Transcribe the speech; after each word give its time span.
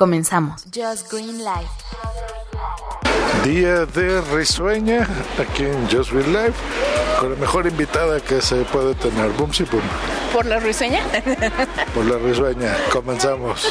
Comenzamos. 0.00 0.64
Just 0.74 1.12
Green 1.12 1.44
Live. 1.44 1.68
Día 3.44 3.84
de 3.84 4.22
risueña 4.34 5.06
aquí 5.38 5.64
en 5.64 5.86
Just 5.90 6.12
Real 6.12 6.32
Life 6.32 6.58
con 7.18 7.34
la 7.34 7.36
mejor 7.36 7.66
invitada 7.66 8.18
que 8.18 8.40
se 8.40 8.64
puede 8.72 8.94
tener. 8.94 9.28
Boom, 9.32 9.52
sí, 9.52 9.64
boom. 9.64 9.82
¿Por 10.32 10.46
la 10.46 10.58
risueña? 10.58 11.04
Por 11.94 12.06
la 12.06 12.16
risueña. 12.16 12.74
Comenzamos. 12.90 13.70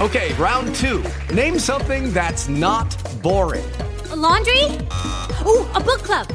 Okay, 0.00 0.34
round 0.34 0.74
two. 0.74 1.02
Name 1.34 1.58
something 1.58 2.12
that's 2.12 2.46
not 2.46 2.94
boring. 3.22 3.64
A 4.12 4.16
laundry? 4.16 4.62
Ooh, 5.46 5.64
a 5.74 5.80
book 5.80 6.02
club. 6.02 6.26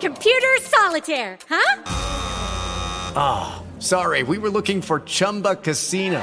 Computer 0.00 0.62
solitaire, 0.62 1.36
huh? 1.46 1.82
Ah, 3.14 3.62
sorry, 3.80 4.22
we 4.22 4.38
were 4.38 4.48
looking 4.50 4.80
for 4.80 5.00
Chumba 5.00 5.56
Casino. 5.56 6.22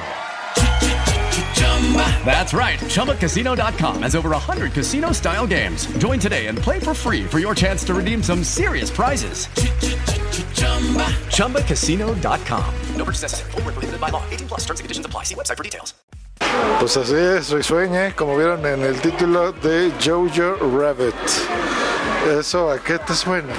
That's 2.25 2.53
right. 2.53 2.79
ChumbaCasino.com 2.79 4.01
has 4.01 4.15
over 4.15 4.31
100 4.31 4.73
casino 4.73 5.11
style 5.11 5.45
games. 5.45 5.85
Join 5.99 6.19
today 6.19 6.47
and 6.47 6.57
play 6.57 6.79
for 6.79 6.95
free 6.95 7.25
for 7.25 7.37
your 7.39 7.53
chance 7.53 7.83
to 7.85 7.93
redeem 7.93 8.23
some 8.23 8.43
serious 8.43 8.89
prizes. 8.89 9.47
ChumbaCasino.com. 11.29 12.73
No 12.95 13.05
purchase 13.05 13.21
necessary. 13.21 13.51
Void 13.51 13.65
were 13.65 13.71
prohibited 13.71 14.01
by 14.01 14.09
law. 14.09 14.23
18 14.31 14.47
plus. 14.47 14.61
Terms 14.61 14.79
and 14.79 14.85
conditions 14.85 15.05
apply. 15.05 15.23
See 15.23 15.35
website 15.35 15.57
for 15.57 15.63
details. 15.63 15.93
Pues 16.79 16.97
así 16.97 17.15
es, 17.15 17.51
risueña, 17.51 18.15
como 18.15 18.35
vieron 18.37 18.65
en 18.65 18.81
el 18.83 18.99
título 18.99 19.51
de 19.53 19.91
Jojo 20.03 20.57
Rabbit. 20.77 21.15
¿Eso 22.39 22.71
a 22.71 22.79
qué 22.79 22.99
te 22.99 23.13
suena? 23.13 23.53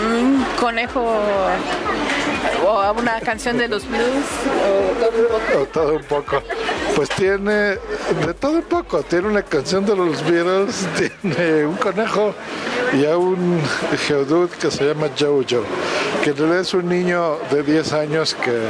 Un 0.00 0.44
conejo 0.58 1.00
o 2.64 2.68
a 2.68 2.92
una 2.92 3.20
canción 3.20 3.58
de 3.58 3.68
los 3.68 3.86
blues 3.86 4.24
o 4.62 4.94
todo 5.00 5.20
un 5.20 5.28
poco. 5.28 5.58
O 5.60 5.66
todo 5.66 5.96
un 5.96 6.04
poco. 6.04 6.42
Pues 6.94 7.08
tiene 7.10 7.52
de 7.52 8.34
todo 8.38 8.52
un 8.52 8.62
poco. 8.62 9.02
Tiene 9.02 9.28
una 9.28 9.42
canción 9.42 9.84
de 9.84 9.96
los 9.96 10.22
Beatles, 10.24 10.86
tiene 11.22 11.66
un 11.66 11.76
conejo 11.76 12.34
y 12.92 13.04
a 13.04 13.16
un 13.16 13.60
geodude 14.06 14.50
que 14.60 14.70
se 14.70 14.86
llama 14.86 15.08
Jojo, 15.18 15.64
que 16.22 16.30
en 16.30 16.36
realidad 16.36 16.60
es 16.60 16.74
un 16.74 16.88
niño 16.88 17.38
de 17.50 17.62
10 17.62 17.92
años 17.94 18.34
que, 18.34 18.68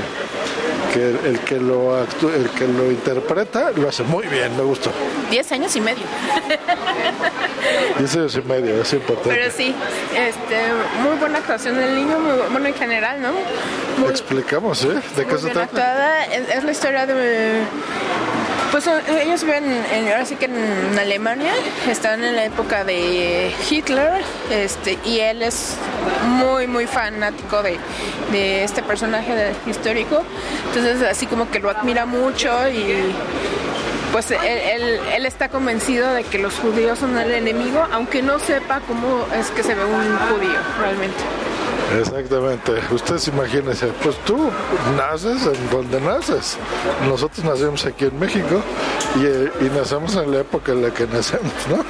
que 0.95 1.11
el, 1.29 1.41
que 1.41 1.57
lo 1.59 1.99
actú- 2.07 2.33
el 2.33 2.49
que 2.51 2.67
lo 2.69 2.91
interpreta 2.91 3.73
lo 3.75 3.89
hace 3.89 4.03
muy 4.05 4.27
bien, 4.29 4.57
me 4.57 4.63
gustó. 4.63 4.91
Diez 5.31 5.51
años 5.53 5.75
y 5.77 5.81
medio. 5.81 6.05
10 7.99 8.17
años 8.17 8.37
y 8.37 8.43
medio, 8.49 8.81
es 8.83 8.93
importante. 8.93 9.31
Pero 9.31 9.51
sí, 9.51 9.75
este, 10.17 10.57
muy 11.03 11.17
buena 11.19 11.39
actuación 11.39 11.77
del 11.77 11.95
niño, 11.97 12.19
muy 12.19 12.31
bu- 12.33 12.49
bueno 12.51 12.69
en 12.69 12.75
general, 12.75 13.21
¿no? 13.21 13.33
Muy, 13.99 14.11
Explicamos, 14.11 14.85
¿eh? 14.85 15.01
¿De 15.17 15.27
qué 15.27 15.39
se 15.39 15.47
trata? 15.51 15.63
actuada. 15.65 16.25
Es, 16.27 16.49
es 16.49 16.65
la 16.65 16.71
historia 16.73 17.07
de... 17.07 17.61
Pues 18.75 18.83
son- 18.83 19.01
ellos 19.23 19.45
viven 19.45 19.65
en, 19.93 20.09
ahora 20.09 20.25
sí 20.27 20.35
que 20.35 20.47
en 20.47 20.99
Alemania, 20.99 21.53
están 21.89 22.25
en 22.25 22.35
la 22.35 22.45
época 22.45 22.83
de 22.83 23.53
Hitler, 23.71 24.25
este, 24.51 24.99
y 25.05 25.21
él 25.21 25.43
es 25.43 25.77
muy, 26.27 26.67
muy 26.67 26.89
fanático 26.89 27.63
de, 27.63 27.79
de 28.33 28.65
este 28.65 28.83
personaje 28.83 29.53
histórico. 29.69 30.25
Entonces, 30.67 31.03
así 31.09 31.27
como 31.29 31.49
que 31.53 31.61
lo 31.61 31.71
admira 31.71 32.05
mucho 32.05 32.51
y 32.69 33.15
pues 34.11 34.33
él- 34.33 34.99
él 35.15 35.25
está 35.27 35.49
convencido 35.49 36.13
de 36.13 36.25
que 36.25 36.39
los 36.39 36.55
judíos 36.55 36.99
son 36.99 37.17
el 37.17 37.31
enemigo, 37.31 37.87
aunque 37.93 38.23
no 38.23 38.41
sepa 38.41 38.81
cómo 38.89 39.25
es 39.39 39.53
que 39.53 39.63
se 39.63 39.77
ve 39.77 39.85
un 39.85 40.19
judío 40.19 40.59
realmente. 40.81 41.23
Exactamente. 41.99 42.73
Ustedes 42.91 43.29
imagínense, 43.29 43.87
pues 44.03 44.17
tú 44.25 44.51
naces 44.97 45.47
en 45.47 45.71
donde 45.71 46.01
naces. 46.01 46.57
Nosotros 47.09 47.45
nacemos 47.45 47.85
aquí 47.87 48.07
en 48.07 48.19
México 48.19 48.61
y, 49.17 49.27
eh, 49.27 49.53
y 49.61 49.65
nacemos 49.65 50.17
en 50.17 50.33
la 50.33 50.41
época 50.41 50.73
en 50.73 50.83
la 50.83 50.93
que 50.93 51.07
nacemos, 51.07 51.53
¿no? 51.69 51.85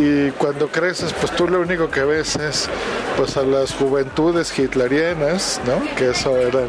y 0.00 0.30
cuando 0.32 0.68
creces 0.68 1.12
pues 1.20 1.30
tú 1.36 1.46
lo 1.46 1.60
único 1.60 1.90
que 1.90 2.02
ves 2.04 2.36
es 2.36 2.68
pues 3.16 3.36
a 3.36 3.42
las 3.42 3.74
juventudes 3.74 4.56
hitlerianas 4.58 5.60
no 5.66 5.94
que 5.96 6.10
eso 6.10 6.36
eran 6.38 6.66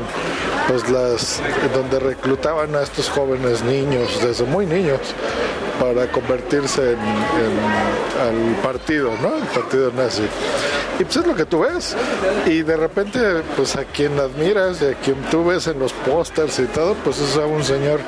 pues 0.68 0.90
las 0.90 1.42
donde 1.74 2.00
reclutaban 2.00 2.76
a 2.76 2.82
estos 2.82 3.10
jóvenes 3.10 3.64
niños 3.64 4.20
desde 4.22 4.44
muy 4.44 4.66
niños 4.66 5.00
para 5.80 6.12
convertirse 6.12 6.92
en, 6.92 7.00
en- 7.00 7.72
al 8.22 8.56
partido 8.62 9.12
no 9.22 9.36
el 9.36 9.44
partido 9.46 9.92
nazi. 9.96 10.22
Y 11.00 11.04
pues 11.06 11.18
es 11.18 11.26
lo 11.26 11.34
que 11.36 11.46
tú 11.46 11.62
ves. 11.62 11.96
Y 12.46 12.62
de 12.62 12.78
repente 12.78 13.20
pues 13.56 13.76
a 13.76 13.86
quien 13.86 14.20
admiras 14.20 14.80
y 14.84 14.86
a 14.86 14.94
quien 14.94 15.16
tú 15.32 15.46
ves 15.46 15.66
en 15.66 15.80
los 15.80 15.92
pósters 15.94 16.60
y 16.60 16.66
todo 16.66 16.94
pues 17.04 17.18
es 17.20 17.36
a 17.38 17.46
un 17.48 17.64
señor 17.64 18.00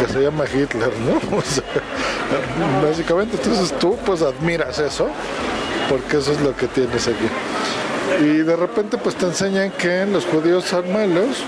que 0.00 0.12
se 0.12 0.20
llama 0.20 0.44
Hitler 0.52 0.90
no 1.06 1.36
O 1.38 1.42
sea, 1.42 1.62
básicamente 2.82 3.36
entonces 3.36 3.76
tú 3.78 3.96
pues 4.04 4.22
admiras 4.22 4.78
eso 4.78 5.08
porque 5.88 6.18
eso 6.18 6.32
es 6.32 6.40
lo 6.40 6.56
que 6.56 6.66
tienes 6.68 7.06
aquí 7.08 7.28
y 8.20 8.38
de 8.42 8.56
repente 8.56 8.98
pues 8.98 9.14
te 9.16 9.26
enseñan 9.26 9.70
que 9.72 10.06
los 10.06 10.24
judíos 10.26 10.64
son 10.64 10.92
malos 10.92 11.44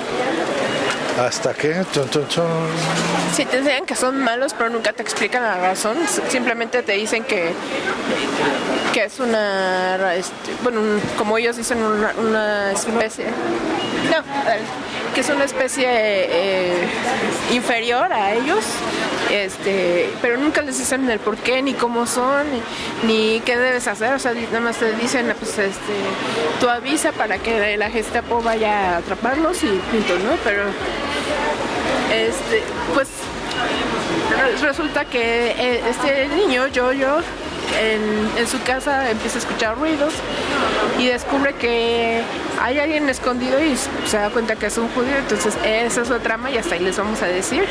hasta 1.19 1.55
que 1.55 1.73
chon, 1.93 2.11
chon, 2.11 2.27
chon. 2.27 2.45
Sí, 3.37 3.45
te 3.45 3.59
enseñan 3.59 3.87
que 3.87 3.95
son 3.95 4.21
malos, 4.21 4.53
pero 4.59 4.69
nunca 4.69 4.93
te 4.93 5.01
explican 5.03 5.45
la 5.45 5.59
razón. 5.59 5.97
Simplemente 6.29 6.83
te 6.83 6.91
dicen 6.95 7.23
que, 7.23 7.53
que 8.93 9.05
es 9.05 9.21
una, 9.21 10.13
este, 10.17 10.33
bueno, 10.65 10.81
un- 10.81 11.01
como 11.17 11.39
ellos 11.39 11.57
dicen, 11.57 11.79
una, 11.85 12.13
una 12.19 12.73
especie. 12.73 13.27
No, 14.11 14.25
que 15.15 15.21
es 15.21 15.29
una 15.29 15.45
especie 15.45 15.87
eh, 15.89 16.89
inferior 17.53 18.13
a 18.13 18.33
ellos. 18.33 18.65
Este, 19.33 20.11
pero 20.23 20.37
nunca 20.37 20.61
les 20.63 20.79
dicen 20.79 21.09
el 21.11 21.19
por 21.19 21.37
qué, 21.37 21.63
ni 21.63 21.75
cómo 21.75 22.07
son, 22.07 22.45
ni, 23.05 23.41
qué 23.45 23.57
debes 23.57 23.87
hacer. 23.89 24.15
O 24.15 24.19
sea, 24.19 24.33
nada 24.33 24.61
más 24.61 24.77
te 24.77 24.93
dicen, 24.93 25.35
pues, 25.39 25.59
este, 25.59 25.93
tú 26.61 26.69
avisa 26.69 27.13
para 27.13 27.39
que 27.39 27.77
la 27.77 27.91
Gestapo 27.91 28.43
vaya 28.43 28.95
a 28.95 28.97
atraparlos 28.99 29.63
y 29.65 29.67
punto, 29.91 30.15
¿no? 30.19 30.37
Pero 30.45 30.65
este, 32.13 32.63
pues 32.95 33.09
re- 34.39 34.67
resulta 34.67 35.05
que 35.05 35.51
eh, 35.59 35.83
este 35.89 36.29
niño, 36.29 36.69
yo, 36.69 36.93
yo, 36.93 37.19
en 38.39 38.47
su 38.47 38.63
casa 38.63 39.11
empieza 39.11 39.39
a 39.39 39.41
escuchar 39.41 39.77
ruidos 39.77 40.13
y 40.99 41.07
descubre 41.07 41.55
que 41.55 42.21
hay 42.61 42.79
alguien 42.79 43.09
escondido 43.09 43.63
y 43.63 43.77
se 44.07 44.17
da 44.17 44.31
cuenta 44.31 44.57
que 44.57 44.67
es 44.67 44.79
un 44.79 44.89
judío. 44.91 45.17
Entonces, 45.17 45.55
esa 45.65 46.03
es 46.03 46.09
su 46.09 46.19
trama 46.21 46.51
y 46.51 46.59
hasta 46.59 46.75
ahí 46.75 46.81
les 46.81 46.97
vamos 46.97 47.21
a 47.23 47.27
decir 47.27 47.65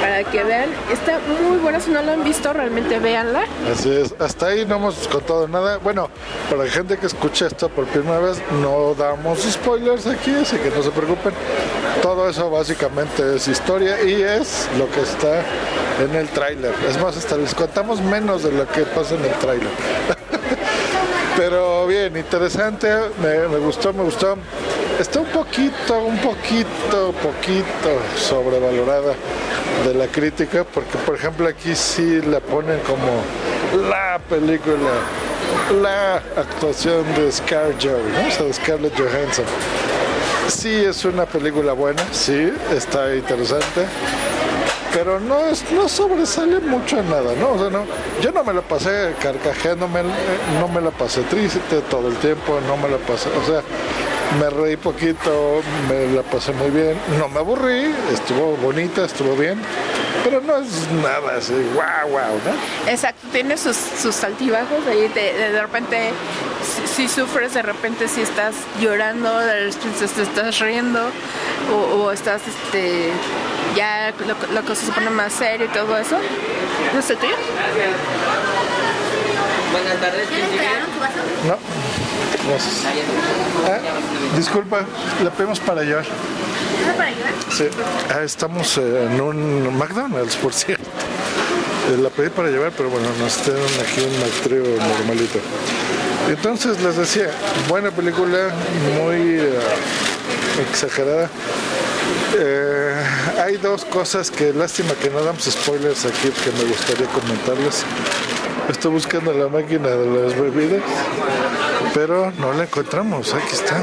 para 0.00 0.24
que 0.24 0.42
vean. 0.44 0.70
Está 0.90 1.18
muy 1.42 1.58
buena, 1.58 1.80
si 1.80 1.90
no 1.90 2.02
la 2.02 2.12
han 2.14 2.24
visto, 2.24 2.52
realmente 2.52 2.98
véanla. 2.98 3.44
Así 3.70 3.90
es, 3.90 4.14
hasta 4.18 4.46
ahí 4.46 4.64
no 4.64 4.76
hemos 4.76 5.08
contado 5.08 5.46
nada. 5.48 5.78
Bueno, 5.78 6.08
para 6.48 6.64
la 6.64 6.70
gente 6.70 6.96
que 6.96 7.06
escucha 7.06 7.46
esto 7.46 7.68
por 7.68 7.86
primera 7.86 8.18
vez, 8.18 8.40
no 8.62 8.94
damos 8.94 9.40
spoilers 9.40 10.06
aquí, 10.06 10.34
así 10.34 10.56
que 10.56 10.70
no 10.70 10.82
se 10.82 10.90
preocupen. 10.90 11.32
Todo 12.02 12.28
eso 12.28 12.50
básicamente 12.50 13.36
es 13.36 13.46
historia 13.48 14.02
y 14.02 14.22
es 14.22 14.68
lo 14.78 14.90
que 14.90 15.02
está 15.02 15.42
en 16.02 16.14
el 16.14 16.28
tráiler. 16.28 16.74
Es 16.88 17.00
más, 17.00 17.16
hasta 17.16 17.36
les 17.36 17.54
contamos 17.54 18.00
menos 18.00 18.42
de 18.42 18.52
lo 18.52 18.66
que 18.68 18.82
pasa 18.82 19.14
en 19.14 19.24
el 19.24 19.32
tráiler. 19.32 19.68
Pero 21.40 21.86
bien, 21.86 22.14
interesante, 22.18 22.86
me, 23.22 23.56
gustó, 23.56 23.94
me 23.94 24.02
gustó. 24.02 24.36
Está 24.98 25.20
un 25.20 25.26
poquito, 25.28 25.98
un 26.04 26.18
poquito, 26.18 27.14
poquito 27.14 27.98
sobrevalorada 28.14 29.14
de 29.86 29.94
la 29.94 30.06
crítica, 30.08 30.64
porque 30.64 30.98
por 30.98 31.14
ejemplo 31.14 31.48
aquí 31.48 31.74
sí 31.74 32.20
la 32.20 32.40
ponen 32.40 32.78
como 32.80 33.88
la 33.88 34.20
película 34.28 34.90
la 35.80 36.16
actuación 36.36 37.06
de 37.14 37.32
ScarJo, 37.32 37.88
¿no? 37.88 38.44
De 38.44 38.52
Scarlett 38.52 38.94
Johansson. 38.98 39.46
Sí 40.48 40.84
es 40.84 41.06
una 41.06 41.24
película 41.24 41.72
buena, 41.72 42.02
sí, 42.12 42.52
está 42.70 43.14
interesante, 43.16 43.86
pero 44.92 45.20
no 45.20 45.46
es, 45.46 45.64
no 45.72 45.88
sobresale 45.88 46.60
mucho 46.60 46.98
en 46.98 47.10
nada, 47.10 47.34
¿no? 47.38 47.50
O 47.50 47.58
sea, 47.58 47.70
no, 47.70 47.84
yo 48.20 48.32
no 48.32 48.44
me 48.44 48.52
la 48.52 48.62
pasé 48.62 49.14
carcajeándome, 49.20 50.00
eh, 50.00 50.04
no 50.58 50.68
me 50.68 50.80
la 50.80 50.90
pasé 50.90 51.22
triste 51.22 51.80
todo 51.88 52.08
el 52.08 52.16
tiempo, 52.16 52.60
no 52.66 52.76
me 52.76 52.88
la 52.88 52.98
pasé, 52.98 53.28
o 53.30 53.46
sea, 53.46 53.62
me 54.38 54.50
reí 54.50 54.76
poquito, 54.76 55.60
me 55.88 56.06
la 56.14 56.22
pasé 56.22 56.52
muy 56.52 56.70
bien, 56.70 56.96
no 57.18 57.28
me 57.28 57.38
aburrí, 57.38 57.94
estuvo 58.12 58.56
bonita, 58.56 59.04
estuvo 59.04 59.34
bien, 59.36 59.60
pero 60.24 60.40
no 60.40 60.56
es 60.56 60.90
nada 61.02 61.36
así, 61.38 61.54
wow, 61.74 62.10
wow, 62.10 62.40
¿no? 62.44 62.90
Exacto, 62.90 63.28
tiene 63.32 63.56
sus, 63.56 63.76
sus 63.76 64.22
altibajos, 64.24 64.86
ahí 64.88 65.08
de, 65.08 65.32
de, 65.34 65.50
de 65.52 65.62
repente 65.62 66.12
si, 66.94 67.08
sufres, 67.08 67.54
de 67.54 67.62
repente 67.62 68.08
si 68.08 68.22
estás 68.22 68.54
llorando, 68.80 69.38
de 69.38 69.70
repente 69.70 70.06
te 70.06 70.22
estás 70.22 70.58
riendo 70.58 71.00
o, 71.72 71.96
o 71.96 72.12
estás 72.12 72.42
este 72.46 73.10
ya 73.76 74.12
la, 74.26 74.36
la 74.52 74.62
cosa 74.62 74.86
se 74.86 74.92
pone 74.92 75.10
más 75.10 75.32
serio 75.32 75.66
y 75.66 75.68
todo 75.68 75.96
eso. 75.96 76.16
¿No 76.92 77.00
es 77.00 77.10
el 77.10 77.16
tuyo? 77.18 77.36
Buenas 79.72 80.00
tardes, 80.00 80.28
No, 81.46 81.56
gracias. 82.48 82.84
Ah, 83.66 84.36
disculpa, 84.36 84.84
la 85.22 85.30
pedimos 85.30 85.60
para 85.60 85.82
llevar. 85.82 86.04
Sí, 87.50 87.64
ah, 88.12 88.22
estamos 88.24 88.78
eh, 88.78 89.08
en 89.10 89.20
un 89.20 89.78
McDonald's, 89.78 90.36
por 90.36 90.52
cierto. 90.52 90.84
La 91.98 92.08
pedí 92.08 92.28
para 92.30 92.48
llevar, 92.48 92.72
pero 92.76 92.88
bueno, 92.88 93.08
nos 93.18 93.36
tienen 93.38 93.62
aquí 93.62 94.00
un 94.00 94.20
McTrio 94.20 94.62
normalito. 94.78 95.40
Entonces 96.28 96.80
les 96.82 96.96
decía, 96.96 97.30
buena 97.68 97.90
película, 97.90 98.50
muy 99.02 99.40
eh, 99.40 99.58
exagerada. 100.70 101.28
Eh, 102.38 102.94
hay 103.42 103.56
dos 103.56 103.84
cosas 103.84 104.30
que 104.30 104.52
lástima 104.52 104.92
que 105.02 105.10
no 105.10 105.20
damos 105.24 105.42
spoilers 105.42 106.04
aquí 106.04 106.30
que 106.30 106.52
me 106.62 106.70
gustaría 106.70 107.06
comentarles. 107.08 107.84
Estoy 108.68 108.92
buscando 108.92 109.32
la 109.32 109.48
máquina 109.48 109.88
de 109.88 110.22
las 110.22 110.40
bebidas, 110.40 110.82
pero 111.92 112.32
no 112.38 112.52
la 112.52 112.62
encontramos. 112.62 113.34
Aquí 113.34 113.52
está. 113.52 113.82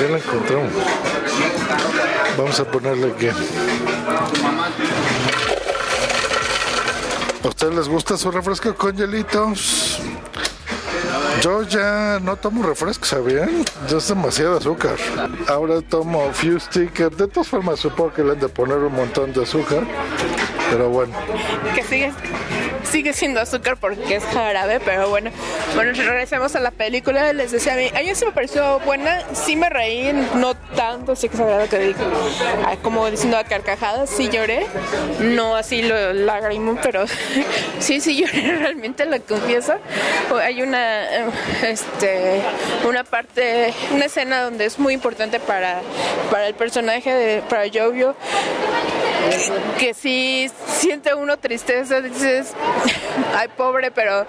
Ya 0.00 0.08
la 0.08 0.18
encontramos. 0.18 0.72
Vamos 2.36 2.58
a 2.58 2.64
ponerle 2.64 3.12
aquí. 3.12 3.28
¿A 7.48 7.50
ustedes 7.50 7.74
les 7.74 7.88
gusta 7.88 8.18
su 8.18 8.30
refresco 8.30 8.74
con 8.74 8.94
hielitos? 8.94 10.00
Yo 11.40 11.62
ya 11.62 12.20
no 12.20 12.36
tomo 12.36 12.62
refresco, 12.62 13.06
¿sabían? 13.06 13.64
Ya 13.88 13.96
es 13.96 14.06
demasiado 14.06 14.58
azúcar. 14.58 14.96
Ahora 15.48 15.80
tomo 15.80 16.30
Fuse 16.34 16.60
Sticker. 16.66 17.10
De 17.10 17.26
todas 17.26 17.48
formas, 17.48 17.80
supongo 17.80 18.12
que 18.12 18.22
le 18.22 18.32
han 18.32 18.40
de 18.40 18.50
poner 18.50 18.76
un 18.76 18.92
montón 18.92 19.32
de 19.32 19.44
azúcar. 19.44 19.86
Pero 20.70 20.90
bueno. 20.90 21.14
Que 21.74 21.82
sigue, 21.82 22.12
sigue 22.84 23.12
siendo 23.12 23.40
azúcar 23.40 23.76
porque 23.76 24.16
es 24.16 24.24
jarabe, 24.24 24.80
pero 24.80 25.08
bueno. 25.08 25.30
Bueno, 25.74 25.92
regresemos 25.92 26.54
a 26.56 26.60
la 26.60 26.70
película. 26.70 27.32
Les 27.32 27.52
decía 27.52 27.74
a 27.74 27.76
mí, 27.76 27.88
a 27.88 28.00
mí 28.00 28.14
sí 28.14 28.24
me 28.24 28.32
pareció 28.32 28.78
buena. 28.80 29.22
Sí 29.34 29.56
me 29.56 29.68
reí, 29.68 30.12
no 30.34 30.54
tanto, 30.54 31.16
sí 31.16 31.28
que 31.28 31.36
exagerado 31.36 31.68
que 31.68 31.78
digo. 31.78 31.98
ah, 32.66 32.76
Como 32.82 33.10
diciendo 33.10 33.38
a 33.38 33.44
carcajadas, 33.44 34.10
sí 34.10 34.28
lloré. 34.28 34.66
No 35.20 35.56
así 35.56 35.82
lo 35.82 36.12
lágrimo, 36.12 36.78
pero 36.82 37.04
sí, 37.78 38.00
sí 38.00 38.16
lloré 38.20 38.56
realmente, 38.58 39.04
lo 39.06 39.20
confieso. 39.22 39.74
Hay 40.42 40.62
una, 40.62 41.04
este, 41.62 42.42
una 42.86 43.04
parte, 43.04 43.72
una 43.92 44.06
escena 44.06 44.42
donde 44.42 44.66
es 44.66 44.78
muy 44.78 44.94
importante 44.94 45.40
para, 45.40 45.80
para 46.30 46.46
el 46.46 46.54
personaje 46.54 47.12
de, 47.12 47.42
para 47.42 47.64
Jovio 47.72 48.14
que 49.78 49.94
sí 49.94 50.50
siente 50.66 51.14
uno 51.14 51.38
tristeza, 51.38 52.00
dices, 52.00 52.54
ay 53.36 53.48
pobre, 53.56 53.90
pero 53.90 54.26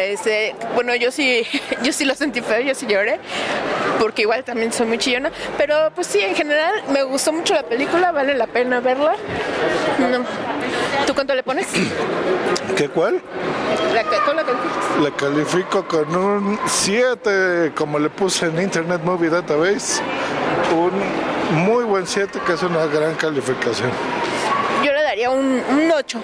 este, 0.00 0.54
bueno, 0.74 0.94
yo 0.94 1.10
sí, 1.10 1.42
yo 1.82 1.92
sí 1.92 2.04
lo 2.04 2.14
sentí 2.14 2.40
feo, 2.40 2.60
yo 2.60 2.74
sí 2.74 2.86
lloré, 2.86 3.18
porque 3.98 4.22
igual 4.22 4.44
también 4.44 4.72
soy 4.72 4.86
muy 4.86 4.98
chillona, 4.98 5.30
pero 5.56 5.90
pues 5.94 6.06
sí, 6.06 6.20
en 6.20 6.34
general 6.34 6.72
me 6.92 7.02
gustó 7.02 7.32
mucho 7.32 7.54
la 7.54 7.62
película, 7.62 8.12
vale 8.12 8.34
la 8.34 8.46
pena 8.46 8.80
verla. 8.80 9.14
No. 9.98 10.24
¿Tú 11.06 11.14
cuánto 11.14 11.34
le 11.34 11.42
pones? 11.42 11.66
¿Qué 12.76 12.88
cuál? 12.88 13.20
La, 13.94 14.04
¿Con 14.04 14.36
la 14.36 14.44
calificas? 14.44 15.00
La 15.02 15.10
califico 15.10 15.86
con 15.86 16.16
un 16.16 16.58
7, 16.66 17.72
como 17.74 17.98
le 17.98 18.10
puse 18.10 18.46
en 18.46 18.60
Internet 18.60 19.00
Movie 19.04 19.30
Database. 19.30 20.02
Un 20.72 21.29
muy 21.52 21.84
buen 21.84 22.06
7, 22.06 22.38
que 22.46 22.52
es 22.54 22.62
una 22.62 22.86
gran 22.86 23.14
calificación. 23.14 23.90
Yo 24.84 24.92
le 24.92 25.02
daría 25.02 25.30
un, 25.30 25.62
un 25.70 25.92
8. 25.92 26.18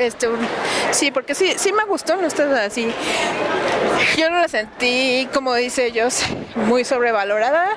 Este, 0.00 0.28
un- 0.28 0.38
sí, 0.90 1.10
porque 1.10 1.34
sí, 1.34 1.52
sí 1.56 1.72
me 1.72 1.84
gustó, 1.84 2.16
no 2.16 2.26
está 2.26 2.64
así. 2.64 2.90
Yo 4.16 4.30
no 4.30 4.40
la 4.40 4.48
sentí, 4.48 5.28
como 5.34 5.54
dice 5.54 5.86
ellos, 5.86 6.22
muy 6.54 6.84
sobrevalorada, 6.84 7.70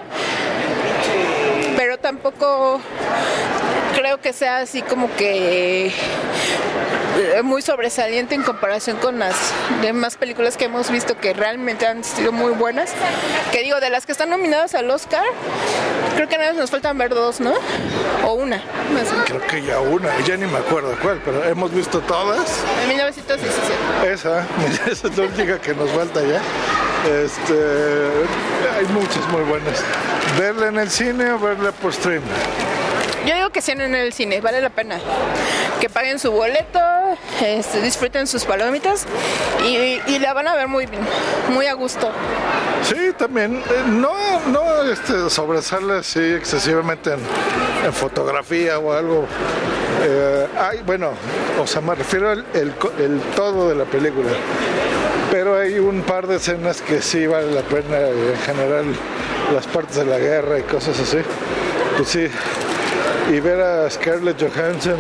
pero 1.76 1.98
tampoco 1.98 2.80
creo 4.00 4.22
que 4.22 4.32
sea 4.32 4.60
así 4.60 4.82
como 4.82 5.14
que 5.18 5.88
eh, 5.88 7.42
muy 7.44 7.62
sobresaliente 7.62 8.34
en 8.34 8.44
comparación 8.44 8.96
con 8.96 9.20
las 9.20 9.36
demás 9.82 10.16
películas 10.16 10.56
que 10.56 10.66
hemos 10.66 10.90
visto 10.90 11.18
que 11.18 11.34
realmente 11.34 11.86
han 11.86 12.06
sido 12.06 12.32
muy 12.32 12.54
buenas. 12.54 12.92
Que 13.52 13.62
digo, 13.62 13.82
de 13.82 13.90
las 13.90 14.06
que 14.06 14.14
están 14.14 14.30
nominadas 14.30 14.74
al 14.74 14.90
Oscar, 14.90 15.26
creo 16.16 16.30
que 16.30 16.38
nada 16.38 16.52
más 16.52 16.62
nos 16.62 16.72
faltan 16.72 16.98
ver 16.98 17.10
dos, 17.10 17.42
¿no? 17.42 17.54
O 18.26 18.34
una. 18.36 18.64
más. 18.94 19.26
Creo 19.26 19.46
que 19.48 19.64
ya 19.64 19.82
una, 19.82 20.18
ya 20.22 20.38
ni 20.38 20.46
me 20.46 20.60
acuerdo 20.60 20.96
cuál, 21.02 21.22
pero 21.26 21.44
hemos 21.44 21.74
visto 21.74 22.00
todas. 22.00 22.64
En 22.84 22.90
1917. 22.90 24.14
Esa, 24.14 24.48
esa 24.90 25.08
es 25.08 25.18
la 25.18 25.24
única 25.26 25.60
que 25.60 25.76
nos 25.76 25.90
falta 25.92 26.22
ya. 26.22 26.42
Este, 27.22 27.54
hay 28.78 28.86
muchas 28.94 29.28
muy 29.30 29.44
buenas. 29.44 29.84
Verla 30.38 30.68
en 30.68 30.78
el 30.78 30.90
cine 30.90 31.34
o 31.34 31.40
verla 31.40 31.74
por 31.74 31.94
stream. 31.94 32.24
Yo 33.26 33.36
digo 33.36 33.50
que 33.50 33.62
sean 33.62 33.82
en 33.82 33.96
el 33.96 34.14
cine, 34.14 34.42
vale 34.42 34.62
la 34.62 34.70
pena. 34.70 35.00
Que 35.80 35.90
paguen 35.90 36.20
su 36.20 36.32
boleto, 36.32 36.80
este, 37.42 37.82
disfruten 37.82 38.28
sus 38.28 38.46
palomitas 38.46 39.06
y, 39.66 40.20
la 40.20 40.34
van 40.34 40.48
a 40.48 40.56
ver 40.56 40.68
muy 40.68 40.86
bien, 40.86 41.02
muy 41.50 41.68
a 41.68 41.74
gusto. 41.74 42.12
Sí, 42.84 43.14
también. 43.18 43.58
eh, 43.58 43.84
no 43.88 44.12
no 44.48 44.84
este, 44.84 45.30
sobresale 45.30 46.00
así 46.00 46.20
excesivamente 46.20 47.14
en, 47.14 47.94
fotografía 47.94 48.78
o 48.80 48.94
algo. 48.94 49.26
Eh, 50.04 50.48
hay, 50.58 50.80
bueno, 50.86 51.12
o 51.60 51.66
sea, 51.66 51.82
me 51.82 51.96
refiero 51.96 52.30
al 52.30 52.46
el, 52.54 52.74
el 53.00 53.20
todo 53.36 53.70
de 53.70 53.76
la 53.76 53.86
película. 53.86 54.30
Pero 55.32 55.58
hay 55.58 55.78
un 55.78 56.02
par 56.02 56.28
de 56.28 56.38
escenas 56.38 56.82
que 56.82 57.02
sí 57.02 57.28
vale 57.28 57.52
la 57.52 57.62
pena, 57.62 57.98
eh, 57.98 58.34
en 58.34 58.40
general, 58.42 58.86
las 59.54 59.68
partes 59.68 59.98
de 59.98 60.06
la 60.06 60.18
guerra 60.18 60.60
y 60.60 60.64
cosas 60.64 61.00
así. 61.00 61.20
Pues 61.98 62.10
sí. 62.10 62.28
Y 63.30 63.40
ver 63.40 63.62
a 63.62 63.90
Scarlett 63.90 64.42
Johansson, 64.42 64.98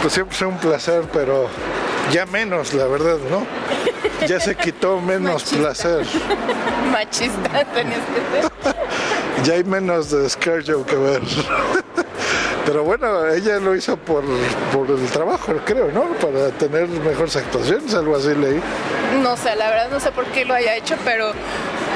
pues 0.00 0.14
siempre 0.14 0.34
es 0.34 0.42
un 0.42 0.56
placer, 0.56 1.02
pero 1.12 1.48
ya 2.10 2.24
menos, 2.24 2.72
la 2.72 2.86
verdad, 2.86 3.18
¿no? 3.30 3.46
Ya 4.26 4.40
se 4.40 4.56
quitó 4.56 5.00
menos 5.00 5.44
placer. 5.44 6.06
Machista 6.92 7.64
tenías 7.74 8.00
que 8.00 8.40
ser. 8.40 8.76
Ya 9.44 9.54
hay 9.54 9.64
menos 9.64 10.10
de 10.10 10.28
Scarjo 10.28 10.84
que 10.84 10.96
ver. 10.96 11.22
Pero 12.66 12.84
bueno, 12.84 13.26
ella 13.28 13.58
lo 13.58 13.74
hizo 13.74 13.96
por, 13.96 14.22
por 14.72 14.90
el 14.90 15.06
trabajo, 15.06 15.54
creo, 15.64 15.90
¿no? 15.92 16.02
Para 16.20 16.50
tener 16.50 16.86
mejores 16.88 17.36
actuaciones, 17.36 17.94
algo 17.94 18.16
así 18.16 18.34
leí. 18.34 18.60
No 19.22 19.36
sé, 19.36 19.56
la 19.56 19.70
verdad 19.70 19.88
no 19.90 19.98
sé 19.98 20.12
por 20.12 20.26
qué 20.26 20.44
lo 20.44 20.54
haya 20.54 20.76
hecho, 20.76 20.94
pero 21.04 21.32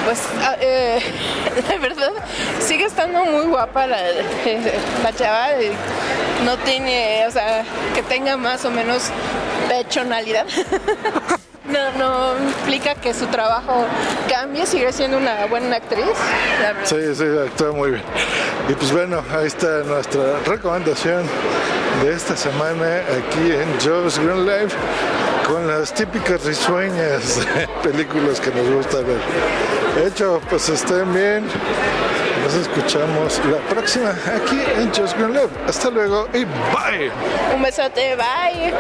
pues 0.05 0.21
ah, 0.43 0.57
eh, 0.61 1.01
la 1.69 1.79
verdad 1.79 2.13
sigue 2.61 2.85
estando 2.85 3.25
muy 3.25 3.47
guapa 3.47 3.87
la, 3.87 3.99
la 5.03 5.13
chava. 5.15 5.49
No 6.45 6.57
tiene, 6.59 7.27
o 7.27 7.31
sea, 7.31 7.65
que 7.95 8.03
tenga 8.03 8.37
más 8.37 8.65
o 8.65 8.71
menos 8.71 9.11
pechonalidad. 9.69 10.47
No, 11.65 11.91
no 11.93 12.45
implica 12.47 12.95
que 12.95 13.15
su 13.15 13.27
trabajo 13.29 13.87
cambie, 14.29 14.67
sigue 14.67 14.93
siendo 14.93 15.17
una 15.17 15.47
buena 15.47 15.77
actriz. 15.77 16.05
Sí, 16.85 17.15
sí, 17.15 17.25
actúa 17.25 17.73
muy 17.73 17.93
bien. 17.93 18.03
Y 18.69 18.75
pues 18.75 18.93
bueno, 18.93 19.25
ahí 19.35 19.47
está 19.47 19.79
nuestra 19.85 20.41
recomendación 20.47 21.25
de 22.03 22.13
esta 22.13 22.37
semana 22.37 22.99
aquí 22.99 23.51
en 23.51 23.81
Joe's 23.81 24.19
Green 24.19 24.45
Live 24.45 24.75
con 25.47 25.67
las 25.67 25.93
típicas 25.95 26.45
risueñas 26.45 27.41
películas 27.83 28.41
que 28.41 28.51
nos 28.51 28.69
gusta 28.71 29.01
ver. 29.01 29.21
Hecho, 30.07 30.41
pues 30.49 30.69
estén 30.69 31.13
bien. 31.13 31.47
Nos 32.43 32.55
escuchamos 32.55 33.41
la 33.47 33.59
próxima 33.69 34.11
aquí 34.11 34.59
en 34.77 34.93
Joe's 34.93 35.15
Green 35.15 35.33
Live. 35.33 35.51
Hasta 35.67 35.91
luego 35.91 36.29
y 36.35 36.45
bye. 36.45 37.11
Un 37.55 37.63
besote, 37.63 38.17
bye. 38.17 38.75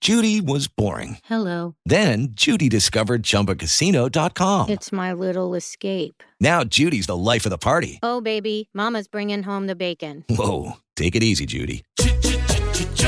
Judy 0.00 0.40
was 0.40 0.68
boring. 0.68 1.18
Hello. 1.24 1.74
Then 1.84 2.28
Judy 2.30 2.68
discovered 2.70 3.22
ChumbaCasino.com. 3.24 4.70
It's 4.70 4.90
my 4.90 5.12
little 5.12 5.54
escape. 5.54 6.22
Now 6.40 6.64
Judy's 6.64 7.06
the 7.06 7.16
life 7.16 7.44
of 7.44 7.50
the 7.50 7.58
party. 7.58 7.98
Oh, 8.02 8.22
baby, 8.22 8.70
Mama's 8.72 9.06
bringing 9.06 9.42
home 9.42 9.66
the 9.66 9.76
bacon. 9.76 10.24
Whoa, 10.30 10.78
take 10.96 11.14
it 11.14 11.22
easy, 11.22 11.44
Judy. 11.44 11.84